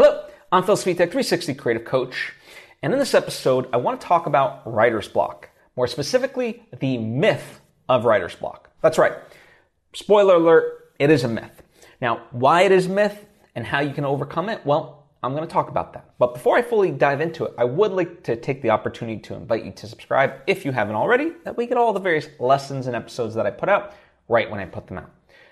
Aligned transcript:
Hello, 0.00 0.26
I'm 0.52 0.62
Phil 0.62 0.76
Svitek, 0.76 1.10
360 1.10 1.54
Creative 1.54 1.84
Coach, 1.84 2.32
and 2.84 2.92
in 2.92 3.00
this 3.00 3.14
episode, 3.14 3.68
I 3.72 3.78
want 3.78 4.00
to 4.00 4.06
talk 4.06 4.26
about 4.26 4.62
writer's 4.64 5.08
block. 5.08 5.50
More 5.74 5.88
specifically, 5.88 6.62
the 6.78 6.98
myth 6.98 7.60
of 7.88 8.04
writer's 8.04 8.36
block. 8.36 8.70
That's 8.80 8.96
right. 8.96 9.14
Spoiler 9.92 10.36
alert, 10.36 10.92
it 11.00 11.10
is 11.10 11.24
a 11.24 11.28
myth. 11.28 11.64
Now, 12.00 12.22
why 12.30 12.62
it 12.62 12.70
is 12.70 12.86
myth 12.86 13.26
and 13.56 13.66
how 13.66 13.80
you 13.80 13.92
can 13.92 14.04
overcome 14.04 14.48
it, 14.48 14.64
well, 14.64 15.08
I'm 15.24 15.34
going 15.34 15.48
to 15.48 15.52
talk 15.52 15.68
about 15.68 15.92
that. 15.94 16.14
But 16.16 16.34
before 16.34 16.56
I 16.56 16.62
fully 16.62 16.92
dive 16.92 17.20
into 17.20 17.44
it, 17.46 17.54
I 17.58 17.64
would 17.64 17.90
like 17.90 18.22
to 18.22 18.36
take 18.36 18.62
the 18.62 18.70
opportunity 18.70 19.20
to 19.22 19.34
invite 19.34 19.64
you 19.64 19.72
to 19.72 19.88
subscribe 19.88 20.34
if 20.46 20.64
you 20.64 20.70
haven't 20.70 20.94
already, 20.94 21.32
that 21.42 21.56
we 21.56 21.66
get 21.66 21.76
all 21.76 21.92
the 21.92 21.98
various 21.98 22.28
lessons 22.38 22.86
and 22.86 22.94
episodes 22.94 23.34
that 23.34 23.46
I 23.46 23.50
put 23.50 23.68
out 23.68 23.94
right 24.28 24.48
when 24.48 24.60
I 24.60 24.66
put 24.66 24.86
them 24.86 24.98
out. 24.98 25.10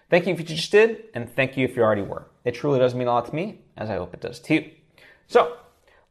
Thank 0.09 0.29
you 0.29 0.35
if 0.35 0.39
you 0.39 0.47
just 0.47 0.71
did, 0.71 1.07
and 1.15 1.29
thank 1.29 1.57
you 1.57 1.65
if 1.65 1.75
you 1.75 1.83
already 1.83 2.03
were. 2.03 2.29
It 2.47 2.55
truly 2.55 2.79
does 2.79 2.95
mean 2.95 3.09
a 3.09 3.13
lot 3.13 3.27
to 3.27 3.35
me, 3.35 3.59
as 3.77 3.91
I 3.91 3.97
hope 3.97 4.15
it 4.15 4.21
does 4.21 4.39
to 4.41 4.55
you. 4.55 4.71
So, 5.27 5.57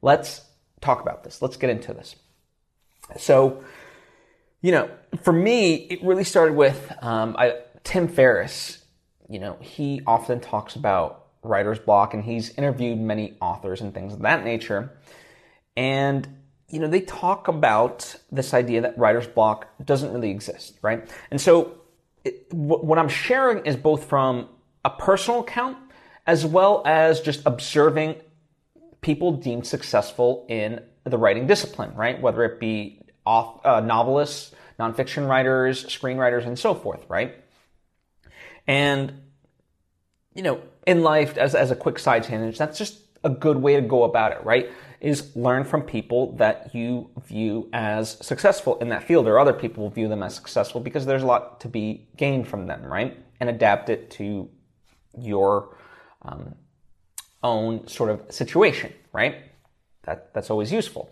let's 0.02 0.42
talk 0.82 1.02
about 1.02 1.24
this. 1.24 1.42
Let's 1.42 1.56
get 1.56 1.70
into 1.70 1.94
this. 1.94 2.18
So, 3.18 3.64
you 4.62 4.74
know, 4.74 4.90
for 5.24 5.32
me, 5.32 5.76
it 5.76 6.04
really 6.04 6.26
started 6.26 6.56
with 6.56 6.92
um, 7.02 7.38
I, 7.40 7.60
Tim 7.86 8.10
Ferriss. 8.10 8.84
You 9.30 9.40
know, 9.40 9.58
he 9.62 10.02
often 10.06 10.42
talks 10.42 10.76
about 10.76 11.28
writer's 11.42 11.80
block, 11.80 12.14
and 12.14 12.22
he's 12.22 12.50
interviewed 12.56 13.00
many 13.00 13.38
authors 13.40 13.80
and 13.80 13.94
things 13.94 14.12
of 14.12 14.20
that 14.20 14.44
nature. 14.44 14.92
And 15.78 16.28
you 16.68 16.80
know, 16.80 16.88
they 16.88 17.02
talk 17.02 17.48
about 17.48 18.14
this 18.30 18.54
idea 18.54 18.82
that 18.82 18.98
writer's 18.98 19.28
block 19.28 19.68
doesn't 19.86 20.12
really 20.12 20.32
exist, 20.32 20.80
right? 20.82 21.08
And 21.32 21.40
so 21.40 21.76
it, 22.26 22.52
what 22.52 22.98
I'm 22.98 23.08
sharing 23.08 23.66
is 23.66 23.78
both 23.78 24.06
from 24.06 24.50
a 24.84 24.90
personal 24.90 25.42
account 25.42 25.78
as 26.28 26.46
well 26.46 26.82
as 26.86 27.22
just 27.22 27.42
observing 27.46 28.16
people 29.02 29.34
deemed 29.34 29.68
successful 29.68 30.46
in 30.50 30.82
the 31.04 31.18
writing 31.18 31.46
discipline, 31.46 31.94
right? 31.96 32.20
Whether 32.20 32.44
it 32.44 32.60
be 32.60 33.02
off, 33.26 33.64
uh, 33.66 33.80
novelists, 33.80 34.52
nonfiction 34.80 35.28
writers, 35.28 35.86
screenwriters, 35.86 36.46
and 36.46 36.58
so 36.58 36.74
forth, 36.74 37.06
right? 37.08 37.36
And, 38.68 39.22
you 40.34 40.42
know, 40.42 40.62
in 40.88 41.04
life, 41.04 41.38
as, 41.38 41.54
as 41.54 41.72
a 41.72 41.76
quick 41.76 42.00
side 42.00 42.24
tangent, 42.24 42.58
that's 42.58 42.78
just 42.78 43.00
a 43.24 43.30
good 43.30 43.58
way 43.58 43.76
to 43.76 43.82
go 43.82 44.04
about 44.04 44.32
it, 44.32 44.44
right? 44.44 44.70
Is 45.02 45.36
learn 45.36 45.64
from 45.66 45.84
people 45.84 46.36
that 46.38 46.74
you 46.74 47.10
view 47.28 47.70
as 47.74 48.18
successful 48.26 48.80
in 48.80 48.90
that 48.90 49.04
field, 49.04 49.28
or 49.28 49.38
other 49.38 49.54
people 49.54 49.90
view 49.90 50.08
them 50.08 50.24
as 50.24 50.34
successful 50.34 50.82
because 50.82 51.06
there's 51.06 51.24
a 51.24 51.28
lot 51.28 51.60
to 51.62 51.68
be 51.68 52.08
gained 52.18 52.48
from 52.48 52.66
them, 52.66 52.84
right? 52.84 53.18
And 53.40 53.50
adapt 53.50 53.90
it 53.90 54.10
to 54.12 54.50
your 55.20 55.76
um, 56.26 56.56
own 57.44 57.88
sort 57.88 58.10
of 58.10 58.22
situation, 58.30 58.92
right? 59.14 59.36
That 60.04 60.34
that's 60.34 60.50
always 60.50 60.72
useful. 60.72 61.10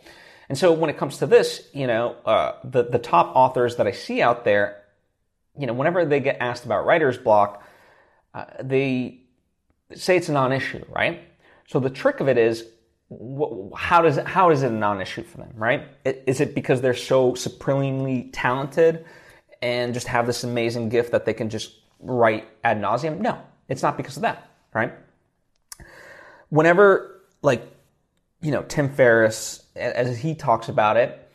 And 0.50 0.58
so 0.58 0.74
when 0.74 0.90
it 0.90 0.98
comes 0.98 1.18
to 1.20 1.28
this, 1.28 1.68
you 1.74 1.88
know, 1.88 2.16
uh, 2.26 2.54
the 2.64 2.84
the 2.84 3.00
top 3.00 3.36
authors 3.36 3.78
that 3.78 3.88
I 3.88 3.92
see 3.92 4.22
out 4.22 4.44
there, 4.44 4.84
you 5.58 5.68
know, 5.68 5.74
whenever 5.74 6.06
they 6.06 6.20
get 6.20 6.38
asked 6.40 6.66
about 6.66 6.86
writer's 6.86 7.18
block, 7.18 7.64
uh, 8.34 8.46
they 8.62 9.22
say 9.96 10.18
it's 10.18 10.30
a 10.30 10.34
non-issue, 10.34 10.84
right? 10.90 11.22
So 11.68 11.80
the 11.80 11.90
trick 11.90 12.20
of 12.20 12.28
it 12.28 12.38
is, 12.38 12.66
how 13.76 14.02
does 14.02 14.18
it, 14.18 14.26
how 14.26 14.50
is 14.50 14.64
it 14.64 14.72
a 14.72 14.76
non-issue 14.76 15.24
for 15.24 15.38
them, 15.38 15.54
right? 15.56 15.88
Is 16.04 16.42
it 16.42 16.56
because 16.56 16.82
they're 16.82 16.94
so 16.94 17.36
supremely 17.36 18.30
talented 18.34 19.06
and 19.62 19.94
just 19.94 20.08
have 20.08 20.26
this 20.26 20.44
amazing 20.44 20.90
gift 20.90 21.12
that 21.12 21.26
they 21.26 21.34
can 21.34 21.50
just 21.50 21.74
write 22.00 22.48
ad 22.64 22.82
nauseum? 22.82 23.20
No, 23.20 23.40
it's 23.70 23.84
not 23.84 23.98
because 23.98 24.18
of 24.18 24.24
that, 24.24 24.50
right? 24.74 24.94
Whenever 26.54 27.24
like 27.42 27.64
you 28.40 28.52
know 28.52 28.62
Tim 28.62 28.88
Ferriss, 28.88 29.64
as 29.76 30.20
he 30.20 30.36
talks 30.36 30.70
about 30.70 30.98
it, 30.98 31.28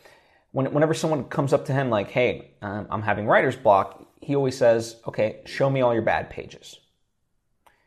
when, 0.53 0.73
whenever 0.73 0.95
someone 0.95 1.25
comes 1.25 1.53
up 1.53 1.65
to 1.65 1.73
him 1.73 1.91
like, 1.91 2.09
"Hey, 2.09 2.53
um, 2.63 2.87
I'm 2.89 3.03
having 3.03 3.27
writer's 3.27 3.57
block," 3.57 4.01
he 4.21 4.37
always 4.37 4.57
says, 4.57 5.01
"Okay, 5.09 5.41
show 5.45 5.69
me 5.69 5.81
all 5.81 5.93
your 5.93 6.05
bad 6.05 6.31
pages." 6.31 6.79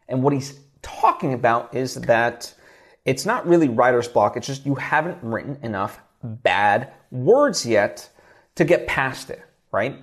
And 0.09 0.21
what 0.21 0.33
he's 0.33 0.59
talking 0.81 1.33
about 1.33 1.73
is 1.73 1.95
that 1.95 2.53
it's 3.05 3.25
not 3.25 3.47
really 3.47 3.69
writer's 3.69 4.09
block. 4.09 4.35
It's 4.35 4.47
just 4.47 4.65
you 4.65 4.75
haven't 4.75 5.17
written 5.23 5.57
enough 5.63 6.01
bad 6.21 6.91
words 7.11 7.65
yet 7.65 8.09
to 8.55 8.65
get 8.65 8.87
past 8.87 9.29
it, 9.29 9.41
right? 9.71 9.99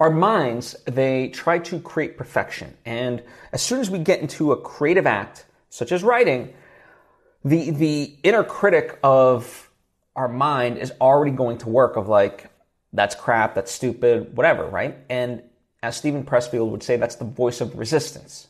Our 0.00 0.10
minds, 0.10 0.74
they 0.84 1.28
try 1.28 1.60
to 1.60 1.78
create 1.78 2.18
perfection. 2.18 2.76
And 2.84 3.22
as 3.52 3.62
soon 3.62 3.78
as 3.78 3.88
we 3.88 4.00
get 4.00 4.18
into 4.18 4.50
a 4.50 4.60
creative 4.60 5.06
act, 5.06 5.46
such 5.72 5.90
as 5.90 6.02
writing, 6.04 6.52
the, 7.44 7.70
the 7.70 8.14
inner 8.22 8.44
critic 8.44 8.98
of 9.02 9.70
our 10.14 10.28
mind 10.28 10.76
is 10.76 10.92
already 11.00 11.30
going 11.30 11.56
to 11.56 11.68
work 11.70 11.96
of 11.96 12.08
like, 12.08 12.50
that's 12.92 13.14
crap, 13.14 13.54
that's 13.54 13.72
stupid, 13.72 14.36
whatever, 14.36 14.66
right? 14.66 14.98
And 15.08 15.42
as 15.82 15.96
Steven 15.96 16.24
Pressfield 16.24 16.68
would 16.68 16.82
say, 16.82 16.98
that's 16.98 17.16
the 17.16 17.24
voice 17.24 17.62
of 17.62 17.78
resistance 17.78 18.48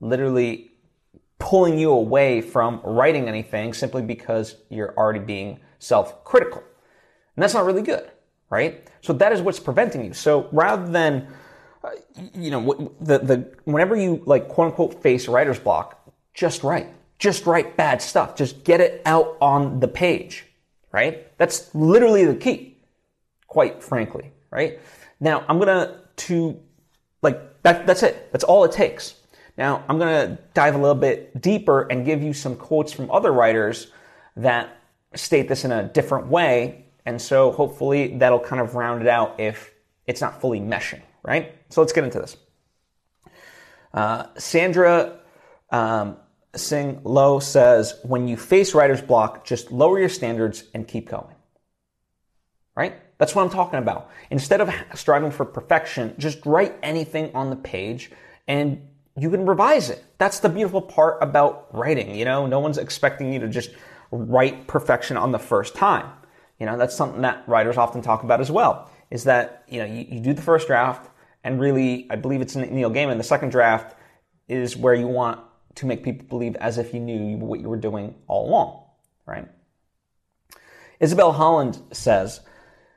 literally 0.00 0.72
pulling 1.38 1.78
you 1.78 1.92
away 1.92 2.40
from 2.40 2.80
writing 2.82 3.28
anything 3.28 3.72
simply 3.72 4.02
because 4.02 4.56
you're 4.70 4.92
already 4.96 5.20
being 5.20 5.60
self-critical. 5.78 6.62
And 7.36 7.42
that's 7.42 7.54
not 7.54 7.64
really 7.64 7.82
good, 7.82 8.10
right? 8.50 8.88
So 9.02 9.12
that 9.12 9.32
is 9.32 9.40
what's 9.40 9.60
preventing 9.60 10.04
you. 10.04 10.14
So 10.14 10.48
rather 10.50 10.90
than, 10.90 11.28
uh, 11.84 11.90
you 12.34 12.50
know, 12.50 12.92
the, 13.00 13.18
the, 13.18 13.52
whenever 13.64 13.94
you 13.94 14.20
like 14.26 14.48
quote 14.48 14.68
unquote 14.68 15.00
face 15.00 15.28
writer's 15.28 15.60
block, 15.60 16.03
just 16.34 16.62
write. 16.62 16.88
Just 17.18 17.46
write 17.46 17.76
bad 17.76 18.02
stuff. 18.02 18.36
Just 18.36 18.64
get 18.64 18.80
it 18.80 19.00
out 19.06 19.36
on 19.40 19.80
the 19.80 19.88
page, 19.88 20.44
right? 20.92 21.36
That's 21.38 21.74
literally 21.74 22.24
the 22.24 22.34
key, 22.34 22.76
quite 23.46 23.82
frankly, 23.82 24.32
right? 24.50 24.80
Now 25.20 25.44
I'm 25.48 25.58
gonna 25.58 26.00
to 26.16 26.60
like 27.22 27.62
that, 27.62 27.86
that's 27.86 28.02
it. 28.02 28.30
That's 28.32 28.44
all 28.44 28.64
it 28.64 28.72
takes. 28.72 29.14
Now, 29.56 29.84
I'm 29.88 29.98
to 29.98 30.38
dive 30.52 30.74
a 30.74 30.78
little 30.78 30.94
bit 30.94 31.40
deeper 31.40 31.82
and 31.82 32.04
give 32.04 32.22
you 32.22 32.32
some 32.32 32.56
quotes 32.56 32.92
from 32.92 33.10
other 33.10 33.32
writers 33.32 33.88
that 34.36 34.76
state 35.14 35.48
this 35.48 35.64
in 35.64 35.72
a 35.72 35.84
different 35.84 36.26
way. 36.26 36.86
And 37.06 37.20
so 37.20 37.52
hopefully 37.52 38.18
that'll 38.18 38.40
kind 38.40 38.60
of 38.60 38.74
round 38.74 39.02
it 39.02 39.08
out 39.08 39.38
if 39.38 39.72
it's 40.06 40.20
not 40.20 40.40
fully 40.40 40.60
meshing, 40.60 41.02
right? 41.22 41.54
So 41.68 41.80
let's 41.80 41.92
get 41.92 42.04
into 42.04 42.18
this. 42.18 42.36
Uh, 43.92 44.26
Sandra 44.36 45.20
um, 45.70 46.16
Tsing 46.54 47.00
Loh 47.04 47.38
says, 47.38 47.98
when 48.02 48.28
you 48.28 48.36
face 48.36 48.74
writer's 48.74 49.02
block, 49.02 49.44
just 49.44 49.70
lower 49.70 49.98
your 49.98 50.08
standards 50.08 50.64
and 50.74 50.86
keep 50.86 51.08
going. 51.08 51.34
Right? 52.76 52.94
That's 53.18 53.34
what 53.34 53.42
I'm 53.42 53.50
talking 53.50 53.78
about. 53.78 54.10
Instead 54.30 54.60
of 54.60 54.72
striving 54.94 55.30
for 55.30 55.44
perfection, 55.44 56.14
just 56.18 56.44
write 56.44 56.76
anything 56.82 57.34
on 57.34 57.50
the 57.50 57.56
page 57.56 58.10
and 58.48 58.88
you 59.16 59.30
can 59.30 59.46
revise 59.46 59.90
it. 59.90 60.04
That's 60.18 60.40
the 60.40 60.48
beautiful 60.48 60.82
part 60.82 61.22
about 61.22 61.74
writing. 61.74 62.14
You 62.14 62.24
know, 62.24 62.46
no 62.46 62.60
one's 62.60 62.78
expecting 62.78 63.32
you 63.32 63.38
to 63.40 63.48
just 63.48 63.70
write 64.10 64.66
perfection 64.66 65.16
on 65.16 65.32
the 65.32 65.38
first 65.38 65.74
time. 65.74 66.10
You 66.58 66.66
know, 66.66 66.76
that's 66.76 66.96
something 66.96 67.22
that 67.22 67.48
writers 67.48 67.76
often 67.76 68.02
talk 68.02 68.22
about 68.22 68.40
as 68.40 68.50
well. 68.50 68.90
Is 69.10 69.24
that 69.24 69.64
you 69.68 69.80
know 69.80 69.84
you, 69.84 70.06
you 70.08 70.20
do 70.20 70.32
the 70.32 70.42
first 70.42 70.66
draft, 70.66 71.10
and 71.44 71.60
really, 71.60 72.06
I 72.10 72.16
believe 72.16 72.40
it's 72.40 72.56
Neil 72.56 72.90
Gaiman. 72.90 73.18
The 73.18 73.24
second 73.24 73.50
draft 73.50 73.96
is 74.48 74.76
where 74.76 74.94
you 74.94 75.06
want 75.06 75.40
to 75.76 75.86
make 75.86 76.04
people 76.04 76.26
believe 76.26 76.56
as 76.56 76.78
if 76.78 76.94
you 76.94 77.00
knew 77.00 77.36
what 77.36 77.60
you 77.60 77.68
were 77.68 77.76
doing 77.76 78.14
all 78.26 78.48
along, 78.48 78.84
right? 79.26 79.48
Isabelle 81.00 81.32
Holland 81.32 81.78
says, 81.92 82.40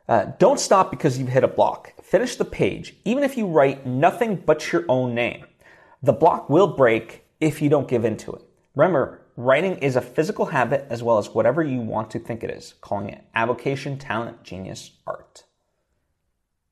uh, 0.07 0.25
"Don't 0.37 0.59
stop 0.59 0.91
because 0.91 1.17
you've 1.17 1.29
hit 1.29 1.43
a 1.43 1.47
block. 1.47 1.93
Finish 2.01 2.35
the 2.35 2.45
page, 2.45 2.95
even 3.03 3.23
if 3.23 3.37
you 3.37 3.47
write 3.47 3.85
nothing 3.85 4.35
but 4.35 4.71
your 4.71 4.85
own 4.87 5.15
name." 5.15 5.45
The 6.01 6.13
block 6.13 6.49
will 6.49 6.67
break 6.67 7.25
if 7.39 7.61
you 7.61 7.69
don't 7.69 7.87
give 7.87 8.05
in 8.05 8.17
to 8.17 8.33
it. 8.33 8.41
Remember, 8.75 9.21
writing 9.35 9.77
is 9.77 9.95
a 9.95 10.01
physical 10.01 10.45
habit 10.45 10.85
as 10.89 11.01
well 11.01 11.17
as 11.17 11.29
whatever 11.29 11.63
you 11.63 11.79
want 11.79 12.11
to 12.11 12.19
think 12.19 12.43
it 12.43 12.51
is, 12.51 12.75
calling 12.81 13.09
it 13.09 13.23
avocation, 13.33 13.97
talent, 13.97 14.43
genius, 14.43 14.91
art. 15.05 15.43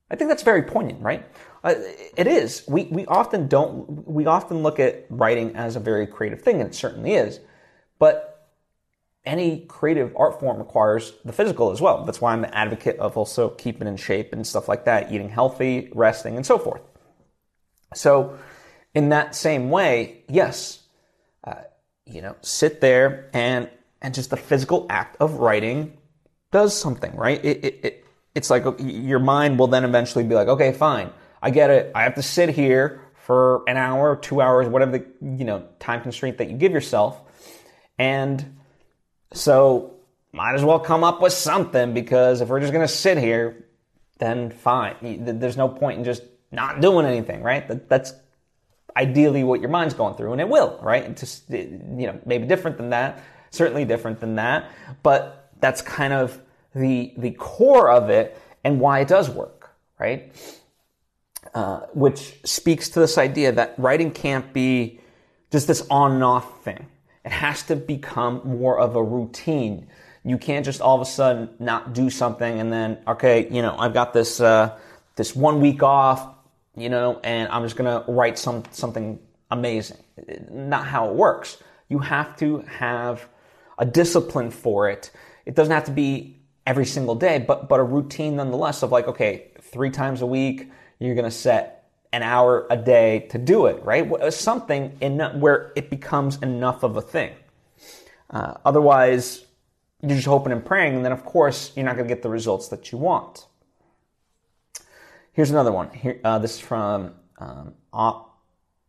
I 0.09 0.15
think 0.15 0.29
that's 0.29 0.43
very 0.43 0.61
poignant, 0.61 1.01
right? 1.01 1.25
Uh, 1.65 1.73
it 2.15 2.27
is. 2.27 2.63
We, 2.67 2.83
we 2.83 3.07
often 3.07 3.47
don't, 3.47 4.07
we 4.07 4.27
often 4.27 4.61
look 4.61 4.79
at 4.79 5.07
writing 5.09 5.55
as 5.55 5.75
a 5.75 5.79
very 5.79 6.05
creative 6.05 6.43
thing, 6.43 6.61
and 6.61 6.69
it 6.69 6.75
certainly 6.75 7.15
is. 7.15 7.39
But 7.97 8.49
any 9.25 9.61
creative 9.61 10.15
art 10.15 10.39
form 10.39 10.59
requires 10.59 11.13
the 11.25 11.33
physical 11.33 11.71
as 11.71 11.81
well. 11.81 12.05
That's 12.05 12.21
why 12.21 12.33
I'm 12.33 12.43
an 12.43 12.51
advocate 12.51 12.99
of 12.99 13.17
also 13.17 13.49
keeping 13.49 13.87
in 13.87 13.97
shape 13.97 14.31
and 14.31 14.45
stuff 14.45 14.67
like 14.67 14.85
that, 14.85 15.11
eating 15.11 15.29
healthy, 15.29 15.89
resting, 15.95 16.35
and 16.35 16.45
so 16.45 16.59
forth. 16.59 16.81
So, 17.95 18.37
in 18.93 19.09
that 19.09 19.33
same 19.33 19.71
way, 19.71 20.23
yes, 20.29 20.83
uh, 21.43 21.63
you 22.05 22.21
know, 22.21 22.35
sit 22.41 22.79
there 22.79 23.31
and 23.33 23.69
and 24.03 24.13
just 24.13 24.29
the 24.29 24.37
physical 24.37 24.85
act 24.89 25.17
of 25.19 25.35
writing 25.39 25.97
does 26.51 26.79
something, 26.79 27.15
right? 27.15 27.43
It, 27.43 27.65
it, 27.65 27.79
it 27.83 28.05
it's 28.35 28.51
like 28.51 28.65
your 28.79 29.19
mind 29.19 29.57
will 29.57 29.67
then 29.67 29.83
eventually 29.83 30.23
be 30.23 30.35
like, 30.35 30.47
okay, 30.47 30.71
fine, 30.71 31.09
I 31.45 31.51
get 31.51 31.69
it. 31.69 31.91
I 31.93 32.01
have 32.03 32.15
to 32.15 32.23
sit 32.23 32.49
here 32.49 33.01
for 33.13 33.63
an 33.67 33.77
hour, 33.77 34.15
two 34.15 34.41
hours, 34.41 34.67
whatever 34.67 34.97
the 34.97 35.05
you 35.21 35.45
know 35.45 35.67
time 35.79 36.01
constraint 36.01 36.39
that 36.39 36.49
you 36.49 36.57
give 36.57 36.71
yourself, 36.71 37.21
and 37.99 38.57
so 39.31 39.97
might 40.31 40.55
as 40.55 40.63
well 40.63 40.79
come 40.79 41.03
up 41.03 41.21
with 41.21 41.33
something 41.33 41.93
because 41.93 42.41
if 42.41 42.49
we're 42.49 42.59
just 42.59 42.73
to 42.73 42.87
sit 42.87 43.19
here, 43.19 43.67
then 44.17 44.49
fine. 44.49 44.95
There's 45.39 45.55
no 45.55 45.69
point 45.69 45.99
in 45.99 46.03
just 46.03 46.23
not 46.51 46.81
doing 46.81 47.05
anything, 47.05 47.43
right? 47.43 47.87
That's 47.87 48.11
ideally 48.97 49.43
what 49.43 49.61
your 49.61 49.69
mind's 49.69 49.93
going 49.93 50.15
through, 50.15 50.31
and 50.31 50.41
it 50.41 50.49
will, 50.49 50.79
right? 50.81 51.03
It's 51.03 51.21
just 51.21 51.47
you 51.51 52.07
know 52.07 52.19
maybe 52.25 52.47
different 52.47 52.77
than 52.77 52.89
that, 52.89 53.23
certainly 53.51 53.85
different 53.85 54.19
than 54.19 54.37
that, 54.37 54.71
but 55.03 55.51
that's 55.59 55.83
kind 55.83 56.11
of 56.11 56.41
the 56.73 57.13
the 57.17 57.31
core 57.33 57.91
of 57.91 58.09
it 58.09 58.35
and 58.63 58.79
why 58.79 59.01
it 59.01 59.07
does 59.07 59.29
work, 59.29 59.69
right? 59.99 60.33
Uh, 61.55 61.85
which 61.93 62.37
speaks 62.43 62.89
to 62.89 62.99
this 62.99 63.17
idea 63.17 63.49
that 63.49 63.73
writing 63.77 64.11
can't 64.11 64.51
be 64.51 64.99
just 65.53 65.69
this 65.69 65.87
on 65.89 66.11
and 66.11 66.21
off 66.21 66.61
thing. 66.65 66.85
It 67.23 67.31
has 67.31 67.63
to 67.63 67.77
become 67.77 68.41
more 68.43 68.77
of 68.77 68.97
a 68.97 69.01
routine. 69.01 69.87
You 70.25 70.37
can't 70.37 70.65
just 70.65 70.81
all 70.81 70.95
of 70.95 71.01
a 71.01 71.09
sudden 71.09 71.49
not 71.57 71.93
do 71.93 72.09
something 72.09 72.59
and 72.59 72.73
then 72.73 72.97
okay, 73.07 73.47
you 73.49 73.61
know, 73.61 73.73
I've 73.79 73.93
got 73.93 74.11
this 74.11 74.41
uh, 74.41 74.77
this 75.15 75.33
one 75.33 75.61
week 75.61 75.81
off, 75.81 76.27
you 76.75 76.89
know, 76.89 77.21
and 77.23 77.47
I'm 77.47 77.63
just 77.63 77.77
gonna 77.77 78.03
write 78.05 78.37
some 78.37 78.63
something 78.71 79.17
amazing. 79.49 80.03
Not 80.51 80.85
how 80.85 81.07
it 81.07 81.15
works. 81.15 81.63
You 81.87 81.99
have 81.99 82.35
to 82.39 82.65
have 82.67 83.29
a 83.79 83.85
discipline 83.85 84.51
for 84.51 84.89
it. 84.89 85.09
It 85.45 85.55
doesn't 85.55 85.73
have 85.73 85.85
to 85.85 85.91
be 85.91 86.35
every 86.67 86.85
single 86.85 87.15
day, 87.15 87.39
but 87.39 87.69
but 87.69 87.79
a 87.79 87.83
routine 87.83 88.35
nonetheless 88.35 88.83
of 88.83 88.91
like, 88.91 89.07
okay, 89.07 89.51
three 89.61 89.89
times 89.89 90.21
a 90.21 90.25
week, 90.25 90.69
you're 90.99 91.15
gonna 91.15 91.31
set 91.31 91.89
an 92.13 92.23
hour 92.23 92.65
a 92.69 92.77
day 92.77 93.27
to 93.29 93.37
do 93.37 93.65
it, 93.65 93.83
right? 93.83 94.33
Something 94.33 94.97
in 95.01 95.19
where 95.39 95.73
it 95.75 95.89
becomes 95.89 96.37
enough 96.41 96.83
of 96.83 96.95
a 96.95 97.01
thing. 97.01 97.33
Uh, 98.29 98.55
otherwise, 98.63 99.45
you're 100.01 100.15
just 100.15 100.27
hoping 100.27 100.51
and 100.51 100.65
praying, 100.65 100.95
and 100.95 101.05
then 101.05 101.11
of 101.11 101.25
course 101.25 101.71
you're 101.75 101.85
not 101.85 101.97
gonna 101.97 102.07
get 102.07 102.21
the 102.21 102.29
results 102.29 102.69
that 102.69 102.91
you 102.91 102.97
want. 102.97 103.47
Here's 105.33 105.51
another 105.51 105.71
one. 105.71 105.89
Here, 105.89 106.21
uh, 106.23 106.39
this 106.39 106.55
is 106.55 106.59
from 106.61 107.13
um, 107.39 107.73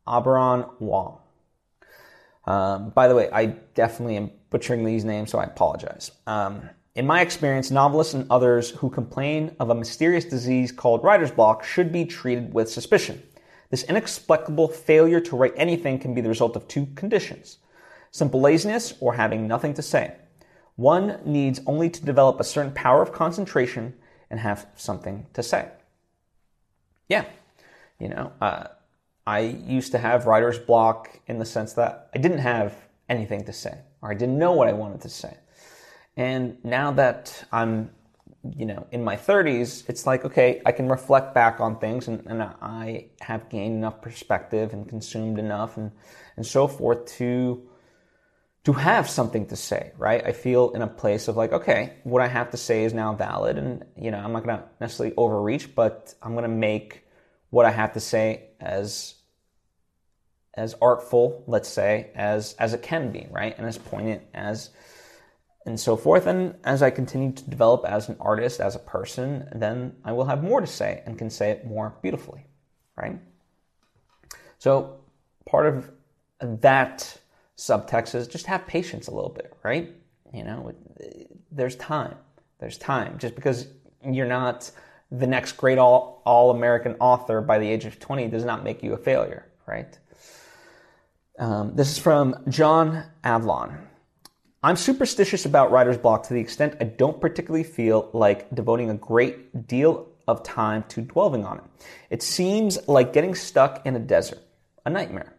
Auberon 0.07 0.71
Wong. 0.79 1.19
Um, 2.45 2.91
by 2.91 3.09
the 3.09 3.17
way, 3.17 3.29
I 3.33 3.47
definitely 3.75 4.17
am 4.17 4.31
butchering 4.51 4.85
these 4.85 5.05
names, 5.05 5.31
so 5.31 5.39
I 5.39 5.45
apologize. 5.45 6.13
Um, 6.29 6.71
in 6.97 7.07
my 7.07 7.21
experience, 7.21 7.71
novelists 7.71 8.15
and 8.15 8.27
others 8.31 8.71
who 8.71 8.89
complain 8.89 9.55
of 9.61 9.69
a 9.69 9.75
mysterious 9.75 10.25
disease 10.25 10.73
called 10.73 11.05
writer's 11.05 11.31
block 11.31 11.63
should 11.63 11.93
be 11.93 12.07
treated 12.07 12.55
with 12.55 12.71
suspicion. 12.71 13.23
This 13.69 13.85
inexplicable 13.85 14.69
failure 14.69 15.21
to 15.21 15.37
write 15.37 15.53
anything 15.57 15.99
can 15.99 16.15
be 16.15 16.23
the 16.23 16.31
result 16.31 16.57
of 16.57 16.67
two 16.67 16.87
conditions 16.97 17.59
simple 18.13 18.41
laziness 18.41 18.95
or 19.01 19.13
having 19.13 19.47
nothing 19.47 19.75
to 19.75 19.83
say. 19.83 20.15
One 20.77 21.21
needs 21.27 21.61
only 21.67 21.91
to 21.91 22.03
develop 22.03 22.41
a 22.41 22.45
certain 22.45 22.73
power 22.73 23.03
of 23.03 23.13
concentration 23.13 23.93
and 24.31 24.41
have 24.41 24.67
something 24.75 25.27
to 25.35 25.43
say. 25.43 25.69
Yeah, 27.09 27.27
you 28.01 28.09
know, 28.09 28.33
uh, 28.41 28.69
I 29.27 29.41
used 29.41 29.93
to 29.93 29.99
have 29.99 30.27
writer's 30.27 30.59
block 30.59 31.21
in 31.27 31.39
the 31.39 31.45
sense 31.45 31.75
that 31.75 32.09
I 32.15 32.19
didn't 32.19 32.39
have 32.39 32.75
anything 33.07 33.45
to 33.45 33.53
say 33.53 33.81
or 34.01 34.11
I 34.11 34.15
didn't 34.15 34.39
know 34.39 34.53
what 34.53 34.69
I 34.69 34.73
wanted 34.73 35.03
to 35.03 35.11
say. 35.11 35.37
And 36.17 36.57
now 36.65 36.93
that 36.93 37.45
I'm, 37.53 37.91
you 38.57 38.65
know, 38.65 38.87
in 38.91 39.05
my 39.05 39.17
30s, 39.17 39.89
it's 39.89 40.07
like, 40.07 40.25
okay, 40.25 40.63
I 40.65 40.73
can 40.73 40.89
reflect 40.89 41.35
back 41.35 41.61
on 41.61 41.79
things 41.79 42.09
and, 42.09 42.25
and 42.27 42.43
I 42.43 43.07
have 43.21 43.49
gained 43.51 43.77
enough 43.77 44.01
perspective 44.01 44.73
and 44.73 44.89
consumed 44.89 45.39
enough 45.39 45.77
and, 45.77 45.93
and 46.37 46.47
so 46.47 46.67
forth 46.67 47.07
to, 47.17 47.69
to 48.65 48.73
have 48.73 49.11
something 49.11 49.47
to 49.47 49.57
say, 49.57 49.93
right? 49.99 50.25
I 50.25 50.33
feel 50.33 50.71
in 50.71 50.81
a 50.81 50.87
place 50.87 51.29
of 51.29 51.37
like, 51.37 51.53
okay, 51.53 51.95
what 52.05 52.23
I 52.23 52.29
have 52.29 52.51
to 52.53 52.57
say 52.57 52.85
is 52.85 52.95
now 52.95 53.15
valid 53.15 53.59
and, 53.59 53.85
you 53.97 54.11
know, 54.11 54.19
I'm 54.19 54.33
not 54.33 54.45
going 54.45 54.59
to 54.59 54.65
necessarily 54.81 55.15
overreach, 55.17 55.75
but 55.75 56.15
I'm 56.23 56.33
going 56.33 56.45
to 56.45 56.49
make 56.49 57.05
what 57.51 57.67
I 57.67 57.71
have 57.71 57.93
to 57.93 58.01
say 58.01 58.49
as 58.61 59.15
as 60.55 60.75
artful, 60.81 61.45
let's 61.47 61.69
say, 61.69 62.11
as 62.15 62.55
as 62.59 62.73
it 62.73 62.83
can 62.83 63.13
be, 63.13 63.27
right? 63.31 63.57
And 63.59 63.67
as 63.67 63.77
poignant 63.77 64.23
as 64.33 64.71
and 65.67 65.79
so 65.79 65.97
forth. 65.97 66.27
And 66.27 66.55
as 66.65 66.83
I 66.83 66.91
continue 66.91 67.33
to 67.33 67.51
develop 67.51 67.85
as 67.85 68.09
an 68.09 68.17
artist, 68.21 68.61
as 68.61 68.77
a 68.77 68.79
person, 68.79 69.49
then 69.55 69.95
I 70.05 70.13
will 70.13 70.25
have 70.25 70.43
more 70.43 70.61
to 70.61 70.67
say 70.67 71.03
and 71.05 71.19
can 71.19 71.29
say 71.29 71.51
it 71.51 71.67
more 71.67 71.97
beautifully, 72.03 72.47
right? 72.97 73.19
So 74.59 75.01
part 75.45 75.67
of 75.67 75.91
that 76.41 77.19
subtext 77.57 78.15
is 78.15 78.29
just 78.29 78.47
have 78.47 78.67
patience 78.67 79.09
a 79.09 79.15
little 79.15 79.31
bit, 79.31 79.55
right? 79.63 79.93
You 80.33 80.45
know, 80.45 80.73
there's 81.51 81.77
time. 81.77 82.15
There's 82.59 82.79
time. 82.79 83.19
Just 83.19 83.35
because 83.35 83.67
you're 84.05 84.27
not 84.27 84.71
the 85.11 85.27
next 85.27 85.53
great 85.53 85.79
all, 85.79 86.23
all 86.25 86.51
American 86.51 86.97
author 87.01 87.41
by 87.41 87.59
the 87.59 87.69
age 87.69 87.85
of 87.85 87.99
20 87.99 88.29
does 88.29 88.45
not 88.45 88.65
make 88.65 88.83
you 88.83 88.93
a 88.93 88.99
failure, 88.99 89.47
right? 89.67 89.99
Um, 91.39 91.75
this 91.75 91.91
is 91.91 91.99
from 91.99 92.35
John 92.49 93.05
Avlon. 93.25 93.79
I'm 94.67 94.75
superstitious 94.75 95.45
about 95.45 95.71
writer's 95.71 95.97
block 95.97 96.25
to 96.25 96.35
the 96.35 96.41
extent 96.41 96.75
I 96.81 96.85
don't 96.87 97.21
particularly 97.21 97.63
feel 97.63 98.11
like 98.13 98.53
devoting 98.53 98.91
a 98.91 98.95
great 98.95 99.69
deal 99.69 100.09
of 100.27 100.43
time 100.43 100.83
to 100.89 101.03
dwelling 101.03 101.45
on 101.45 101.59
it. 101.59 101.65
It 102.11 102.21
seems 102.21 102.77
like 102.89 103.13
getting 103.13 103.37
stuck 103.37 103.87
in 103.87 103.95
a 103.95 104.01
desert, 104.01 104.41
a 104.85 104.91
nightmare. 104.91 105.37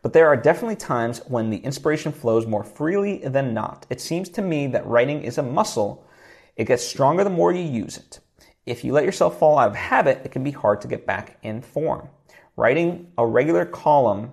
But 0.00 0.14
there 0.14 0.26
are 0.26 0.38
definitely 0.38 0.76
times 0.76 1.18
when 1.26 1.50
the 1.50 1.58
inspiration 1.58 2.12
flows 2.12 2.46
more 2.46 2.64
freely 2.64 3.18
than 3.18 3.52
not. 3.52 3.84
It 3.90 4.00
seems 4.00 4.30
to 4.30 4.40
me 4.40 4.68
that 4.68 4.86
writing 4.86 5.22
is 5.22 5.36
a 5.36 5.42
muscle. 5.42 6.06
It 6.56 6.64
gets 6.64 6.82
stronger 6.82 7.24
the 7.24 7.28
more 7.28 7.52
you 7.52 7.60
use 7.60 7.98
it. 7.98 8.20
If 8.64 8.84
you 8.84 8.94
let 8.94 9.04
yourself 9.04 9.38
fall 9.38 9.58
out 9.58 9.68
of 9.68 9.76
habit, 9.76 10.22
it 10.24 10.32
can 10.32 10.42
be 10.42 10.50
hard 10.50 10.80
to 10.80 10.88
get 10.88 11.04
back 11.04 11.36
in 11.42 11.60
form. 11.60 12.08
Writing 12.56 13.12
a 13.18 13.26
regular 13.26 13.66
column 13.66 14.32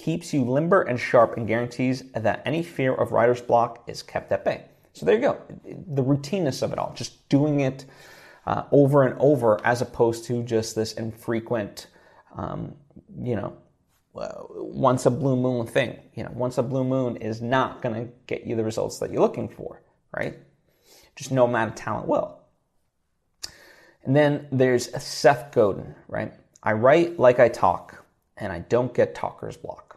keeps 0.00 0.32
you 0.32 0.44
limber 0.44 0.82
and 0.82 0.98
sharp 0.98 1.36
and 1.36 1.46
guarantees 1.46 2.10
that 2.12 2.42
any 2.46 2.62
fear 2.62 2.94
of 2.94 3.12
writer's 3.12 3.42
block 3.42 3.84
is 3.86 4.02
kept 4.02 4.32
at 4.32 4.44
bay. 4.44 4.64
So 4.94 5.04
there 5.04 5.14
you 5.14 5.20
go. 5.20 5.40
The 5.64 6.02
routineness 6.02 6.62
of 6.62 6.72
it 6.72 6.78
all, 6.78 6.92
just 6.94 7.28
doing 7.28 7.60
it 7.60 7.84
uh, 8.46 8.64
over 8.72 9.06
and 9.06 9.16
over 9.20 9.60
as 9.64 9.82
opposed 9.82 10.24
to 10.24 10.42
just 10.42 10.74
this 10.74 10.94
infrequent, 10.94 11.86
um, 12.36 12.74
you 13.22 13.36
know, 13.36 13.56
uh, 14.16 14.42
once 14.50 15.06
a 15.06 15.10
blue 15.10 15.36
moon 15.36 15.66
thing. 15.66 15.98
You 16.14 16.24
know, 16.24 16.32
once 16.34 16.58
a 16.58 16.62
blue 16.62 16.84
moon 16.84 17.16
is 17.16 17.42
not 17.42 17.82
going 17.82 17.94
to 17.94 18.12
get 18.26 18.46
you 18.46 18.56
the 18.56 18.64
results 18.64 18.98
that 18.98 19.12
you're 19.12 19.20
looking 19.20 19.48
for, 19.48 19.82
right? 20.16 20.38
Just 21.14 21.30
no 21.30 21.44
amount 21.44 21.70
of 21.70 21.76
talent 21.76 22.08
will. 22.08 22.38
And 24.02 24.16
then 24.16 24.48
there's 24.50 24.90
Seth 25.02 25.52
Godin, 25.52 25.94
right? 26.08 26.32
I 26.62 26.72
write 26.72 27.18
like 27.18 27.38
I 27.38 27.48
talk, 27.48 28.04
and 28.36 28.50
I 28.50 28.60
don't 28.60 28.94
get 28.94 29.14
talker's 29.14 29.58
block. 29.58 29.89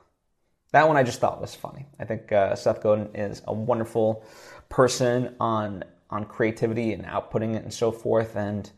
That 0.74 0.88
one 0.88 0.98
I 0.98 1.04
just 1.04 1.20
thought 1.20 1.40
was 1.40 1.54
funny. 1.56 1.86
I 2.00 2.06
think 2.06 2.32
uh, 2.32 2.56
Seth 2.56 2.82
Godin 2.82 3.10
is 3.16 3.44
a 3.48 3.54
wonderful 3.54 4.26
person 4.70 5.36
on 5.40 5.84
on 6.10 6.26
creativity 6.26 6.94
and 6.94 7.06
outputting 7.06 7.56
it 7.56 7.64
and 7.64 7.74
so 7.74 7.92
forth, 7.92 8.36
and 8.36 8.70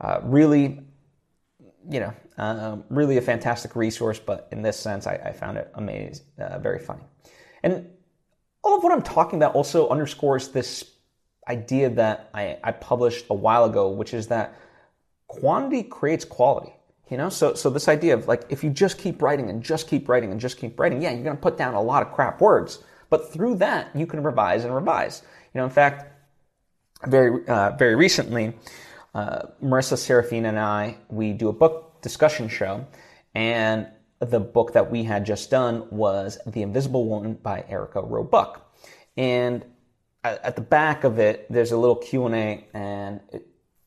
uh, 0.00 0.20
really, 0.22 0.80
you 1.90 2.00
know, 2.00 2.14
uh, 2.38 2.76
really 2.88 3.16
a 3.16 3.20
fantastic 3.20 3.76
resource. 3.76 4.18
But 4.18 4.48
in 4.52 4.62
this 4.62 4.78
sense, 4.78 5.06
I, 5.06 5.14
I 5.16 5.32
found 5.32 5.58
it 5.58 5.70
amazing, 5.74 6.24
uh, 6.38 6.58
very 6.60 6.78
funny, 6.78 7.02
and 7.62 7.90
all 8.62 8.76
of 8.76 8.84
what 8.84 8.92
I'm 8.92 9.02
talking 9.02 9.38
about 9.38 9.54
also 9.54 9.88
underscores 9.88 10.48
this 10.48 10.90
idea 11.48 11.90
that 11.90 12.30
I, 12.32 12.58
I 12.62 12.72
published 12.72 13.26
a 13.28 13.34
while 13.34 13.64
ago, 13.64 13.90
which 13.90 14.14
is 14.14 14.28
that 14.28 14.54
quantity 15.26 15.82
creates 15.82 16.24
quality. 16.24 16.73
You 17.10 17.18
know, 17.18 17.28
so 17.28 17.54
so 17.54 17.68
this 17.68 17.88
idea 17.88 18.14
of 18.14 18.28
like 18.28 18.44
if 18.48 18.64
you 18.64 18.70
just 18.70 18.98
keep 18.98 19.20
writing 19.20 19.50
and 19.50 19.62
just 19.62 19.88
keep 19.88 20.08
writing 20.08 20.32
and 20.32 20.40
just 20.40 20.56
keep 20.56 20.80
writing, 20.80 21.02
yeah, 21.02 21.10
you're 21.10 21.24
going 21.24 21.36
to 21.36 21.42
put 21.42 21.58
down 21.58 21.74
a 21.74 21.82
lot 21.82 22.02
of 22.02 22.12
crap 22.12 22.40
words, 22.40 22.82
but 23.10 23.32
through 23.32 23.56
that 23.56 23.94
you 23.94 24.06
can 24.06 24.22
revise 24.22 24.64
and 24.64 24.74
revise. 24.74 25.22
You 25.52 25.58
know, 25.58 25.64
in 25.64 25.70
fact, 25.70 26.10
very 27.06 27.46
uh, 27.46 27.72
very 27.76 27.94
recently, 27.94 28.54
uh, 29.14 29.42
Marissa 29.62 29.98
Serafina 29.98 30.48
and 30.48 30.58
I 30.58 30.96
we 31.08 31.32
do 31.32 31.48
a 31.48 31.52
book 31.52 32.00
discussion 32.00 32.48
show, 32.48 32.86
and 33.34 33.86
the 34.20 34.40
book 34.40 34.72
that 34.72 34.90
we 34.90 35.04
had 35.04 35.26
just 35.26 35.50
done 35.50 35.86
was 35.90 36.38
The 36.46 36.62
Invisible 36.62 37.06
Woman 37.06 37.34
by 37.34 37.64
Erika 37.68 38.00
Robuck, 38.00 38.74
and 39.18 39.64
at 40.24 40.56
the 40.56 40.62
back 40.62 41.04
of 41.04 41.18
it, 41.18 41.46
there's 41.50 41.72
a 41.72 41.76
little 41.76 41.96
Q 41.96 42.24
and 42.24 42.34
A, 42.34 42.66
and 42.72 43.20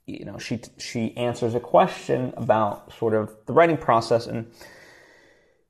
you 0.07 0.25
know, 0.25 0.37
she 0.37 0.61
she 0.77 1.15
answers 1.17 1.53
a 1.53 1.59
question 1.59 2.33
about 2.37 2.93
sort 2.93 3.13
of 3.13 3.35
the 3.45 3.53
writing 3.53 3.77
process, 3.77 4.25
and 4.25 4.49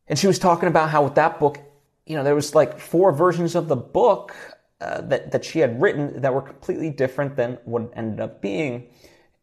and 0.08 0.18
she 0.18 0.28
was 0.28 0.40
talking 0.40 0.70
about 0.70 0.90
how 0.90 1.04
with 1.04 1.16
that 1.16 1.40
book, 1.40 1.58
you 2.06 2.16
know, 2.16 2.24
there 2.24 2.36
was 2.36 2.54
like 2.54 2.80
four 2.80 3.12
versions 3.12 3.56
of 3.56 3.68
the 3.68 3.76
book 3.76 4.36
uh, 4.80 5.02
that 5.02 5.32
that 5.32 5.44
she 5.44 5.60
had 5.60 5.82
written 5.82 6.22
that 6.22 6.34
were 6.34 6.42
completely 6.44 6.92
different 6.92 7.36
than 7.36 7.58
what 7.66 7.82
it 7.82 7.92
ended 7.96 8.20
up 8.20 8.40
being, 8.40 8.88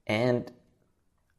and 0.06 0.50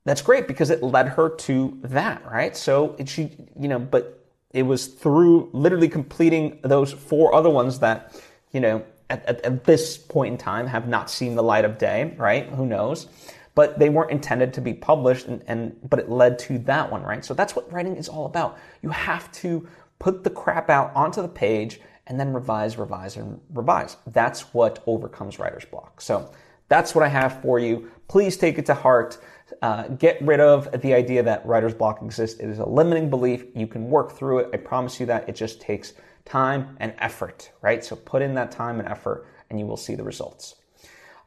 that's 0.03 0.21
great 0.21 0.47
because 0.47 0.69
it 0.69 0.83
led 0.83 1.07
her 1.07 1.29
to 1.29 1.79
that, 1.83 2.23
right? 2.29 2.55
So 2.55 2.95
it, 2.99 3.09
she, 3.09 3.31
you 3.59 3.67
know, 3.67 3.79
but 3.79 4.23
it 4.51 4.63
was 4.63 4.87
through 4.87 5.49
literally 5.51 5.89
completing 5.89 6.59
those 6.61 6.91
four 6.91 7.33
other 7.33 7.49
ones 7.49 7.79
that, 7.79 8.13
you 8.51 8.59
know, 8.59 8.83
at, 9.09 9.25
at, 9.25 9.45
at 9.45 9.63
this 9.63 9.97
point 9.97 10.33
in 10.33 10.37
time 10.37 10.67
have 10.67 10.87
not 10.87 11.09
seen 11.09 11.35
the 11.35 11.43
light 11.43 11.65
of 11.65 11.77
day, 11.77 12.13
right? 12.17 12.47
Who 12.49 12.65
knows? 12.65 13.07
But 13.55 13.79
they 13.79 13.89
weren't 13.89 14.11
intended 14.11 14.53
to 14.53 14.61
be 14.61 14.73
published, 14.73 15.27
and, 15.27 15.41
and 15.47 15.77
but 15.89 15.99
it 15.99 16.09
led 16.09 16.37
to 16.39 16.59
that 16.59 16.91
one, 16.91 17.03
right? 17.03 17.23
So 17.23 17.33
that's 17.33 17.55
what 17.55 17.71
writing 17.71 17.95
is 17.95 18.09
all 18.09 18.25
about. 18.25 18.57
You 18.81 18.89
have 18.89 19.31
to 19.33 19.67
put 19.97 20.23
the 20.23 20.29
crap 20.29 20.69
out 20.69 20.91
onto 20.93 21.21
the 21.21 21.27
page 21.27 21.79
and 22.07 22.19
then 22.19 22.33
revise, 22.33 22.77
revise, 22.77 23.17
and 23.17 23.39
revise. 23.53 23.97
That's 24.07 24.53
what 24.53 24.83
overcomes 24.85 25.39
writer's 25.39 25.65
block. 25.65 26.01
So 26.01 26.29
that's 26.67 26.93
what 26.93 27.03
I 27.03 27.07
have 27.07 27.41
for 27.41 27.59
you. 27.59 27.89
Please 28.07 28.37
take 28.37 28.57
it 28.57 28.65
to 28.67 28.73
heart. 28.73 29.17
Uh, 29.61 29.87
get 29.89 30.21
rid 30.21 30.39
of 30.39 30.81
the 30.81 30.93
idea 30.93 31.23
that 31.23 31.45
writer's 31.45 31.73
block 31.73 32.01
exists. 32.01 32.39
It 32.39 32.49
is 32.49 32.59
a 32.59 32.65
limiting 32.65 33.09
belief. 33.09 33.45
You 33.55 33.67
can 33.67 33.89
work 33.89 34.11
through 34.11 34.39
it. 34.39 34.49
I 34.53 34.57
promise 34.57 34.99
you 34.99 35.05
that. 35.07 35.29
It 35.29 35.35
just 35.35 35.61
takes 35.61 35.93
time 36.25 36.75
and 36.79 36.93
effort, 36.97 37.51
right? 37.61 37.83
So 37.83 37.95
put 37.95 38.21
in 38.21 38.33
that 38.35 38.51
time 38.51 38.79
and 38.79 38.89
effort 38.89 39.27
and 39.49 39.59
you 39.59 39.65
will 39.65 39.77
see 39.77 39.95
the 39.95 40.03
results. 40.03 40.55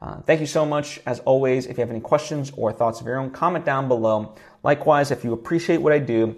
Uh, 0.01 0.21
thank 0.21 0.41
you 0.41 0.47
so 0.47 0.65
much. 0.65 1.01
As 1.07 1.21
always, 1.21 1.67
if 1.67 1.77
you 1.77 1.83
have 1.83 1.91
any 1.91 2.01
questions 2.01 2.53
or 2.57 2.73
thoughts 2.73 3.01
of 3.01 3.07
your 3.07 3.19
own, 3.19 3.31
comment 3.31 3.65
down 3.65 3.89
below. 3.89 4.35
Likewise, 4.63 5.11
if 5.11 5.25
you 5.25 5.33
appreciate 5.33 5.79
what 5.79 5.93
I 5.93 5.99
do 5.99 6.37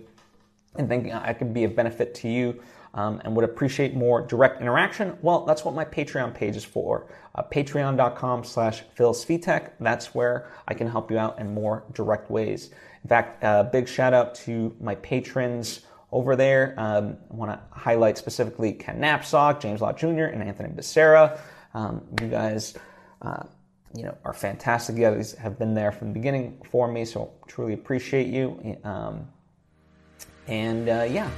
and 0.77 0.89
think 0.89 1.13
I 1.13 1.33
can 1.35 1.53
be 1.53 1.65
of 1.65 1.77
benefit 1.77 2.15
to 2.17 2.29
you, 2.29 2.63
um, 2.95 3.21
and 3.25 3.37
would 3.37 3.45
appreciate 3.45 3.95
more 3.95 4.21
direct 4.21 4.61
interaction, 4.61 5.17
well, 5.23 5.45
that's 5.45 5.65
what 5.65 5.75
my 5.75 5.85
Patreon 5.85 6.35
page 6.35 6.57
is 6.57 6.65
for. 6.65 7.07
Uh, 7.35 7.43
Patreon.com 7.43 8.45
slash 8.45 8.83
Phil 8.95 9.13
Svitek. 9.13 9.71
That's 9.79 10.15
where 10.15 10.51
I 10.67 10.75
can 10.75 10.89
help 10.89 11.11
you 11.11 11.19
out 11.19 11.39
in 11.39 11.55
more 11.55 11.85
direct 11.93 12.31
ways. 12.31 12.71
In 13.05 13.09
fact, 13.09 13.43
a 13.43 13.47
uh, 13.47 13.63
big 13.65 13.89
shout 13.89 14.13
out 14.13 14.35
to 14.37 14.75
my 14.81 14.97
patrons 14.97 15.81
over 16.13 16.35
there. 16.35 16.75
Um, 16.77 17.17
I 17.31 17.35
want 17.35 17.53
to 17.53 17.61
highlight 17.71 18.19
specifically 18.19 18.73
Ken 18.73 19.01
Napzok, 19.01 19.61
James 19.61 19.81
Lott 19.81 19.97
Jr., 19.97 20.25
and 20.25 20.43
Anthony 20.43 20.71
Becerra. 20.71 21.39
Um, 21.73 22.03
you 22.21 22.27
guys, 22.27 22.75
uh, 23.23 23.45
you 23.95 24.05
know, 24.05 24.17
are 24.25 24.33
fantastic. 24.33 24.97
You 24.97 25.03
guys 25.03 25.33
have 25.35 25.59
been 25.59 25.75
there 25.75 25.93
from 25.93 26.09
the 26.09 26.15
beginning 26.15 26.61
for 26.71 26.91
me, 26.91 27.05
so 27.05 27.33
truly 27.49 27.75
appreciate 27.75 28.29
you. 28.29 28.77
Um, 28.85 29.27
and 30.47 30.89
uh, 30.89 31.07
yeah, 31.11 31.31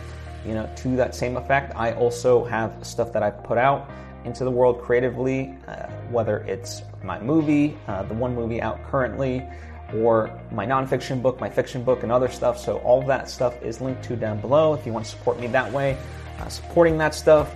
you 0.46 0.54
know, 0.54 0.68
to 0.76 0.96
that 0.96 1.14
same 1.14 1.36
effect, 1.36 1.74
I 1.76 1.92
also 1.92 2.44
have 2.44 2.84
stuff 2.86 3.12
that 3.12 3.22
I 3.22 3.30
put 3.30 3.58
out 3.58 3.90
into 4.24 4.44
the 4.44 4.50
world 4.50 4.80
creatively, 4.82 5.54
uh, 5.66 5.86
whether 6.10 6.38
it's 6.38 6.82
my 7.02 7.18
movie, 7.20 7.76
uh, 7.88 8.02
the 8.04 8.14
one 8.14 8.34
movie 8.34 8.60
out 8.60 8.82
currently, 8.84 9.42
or 9.94 10.38
my 10.50 10.66
nonfiction 10.66 11.22
book, 11.22 11.40
my 11.40 11.50
fiction 11.50 11.82
book, 11.82 12.02
and 12.02 12.12
other 12.12 12.28
stuff. 12.28 12.58
So 12.58 12.78
all 12.78 13.02
that 13.06 13.28
stuff 13.28 13.60
is 13.62 13.80
linked 13.80 14.02
to 14.04 14.16
down 14.16 14.40
below 14.40 14.74
if 14.74 14.86
you 14.86 14.92
want 14.92 15.04
to 15.04 15.10
support 15.10 15.40
me 15.40 15.46
that 15.48 15.72
way. 15.72 15.98
Uh, 16.38 16.48
supporting 16.48 16.98
that 16.98 17.14
stuff 17.14 17.54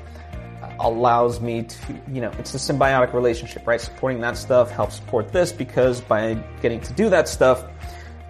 allows 0.81 1.41
me 1.41 1.63
to, 1.63 2.01
you 2.13 2.21
know, 2.21 2.31
it's 2.39 2.55
a 2.55 2.59
symbiotic 2.59 3.13
relationship, 3.13 3.67
right? 3.67 3.81
Supporting 3.81 4.21
that 4.21 4.37
stuff 4.37 4.71
helps 4.71 4.97
support 4.97 5.33
this 5.33 5.53
because 5.53 6.01
by 6.01 6.35
getting 6.61 6.81
to 6.81 6.93
do 6.93 7.09
that 7.11 7.29
stuff, 7.29 7.65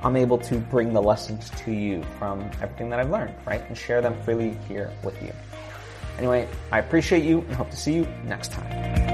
I'm 0.03 0.17
able 0.17 0.39
to 0.39 0.57
bring 0.57 0.93
the 0.93 1.03
lessons 1.03 1.51
to 1.65 1.73
you 1.73 2.03
from 2.19 2.51
everything 2.63 2.91
that 2.91 3.01
I've 3.01 3.11
learned, 3.11 3.35
right? 3.47 3.63
And 3.69 3.77
share 3.77 4.01
them 4.01 4.21
freely 4.23 4.57
here 4.69 4.93
with 5.03 5.21
you. 5.23 5.33
Anyway, 6.19 6.49
I 6.73 6.79
appreciate 6.79 7.25
you 7.25 7.41
and 7.41 7.55
hope 7.55 7.71
to 7.71 7.77
see 7.77 7.95
you 7.95 8.07
next 8.25 8.53
time. 8.53 9.06